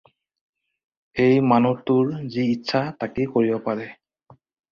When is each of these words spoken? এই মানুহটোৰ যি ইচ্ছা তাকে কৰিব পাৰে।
এই 1.25 1.35
মানুহটোৰ 1.49 2.09
যি 2.35 2.47
ইচ্ছা 2.55 2.81
তাকে 3.03 3.27
কৰিব 3.35 3.61
পাৰে। 3.67 3.87